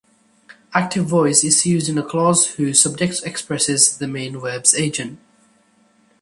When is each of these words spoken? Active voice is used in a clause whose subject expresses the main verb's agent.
Active 0.73 1.05
voice 1.05 1.43
is 1.43 1.63
used 1.63 1.87
in 1.87 1.95
a 1.95 2.03
clause 2.03 2.55
whose 2.55 2.81
subject 2.81 3.21
expresses 3.23 3.99
the 3.99 4.07
main 4.07 4.35
verb's 4.39 4.73
agent. 4.73 5.19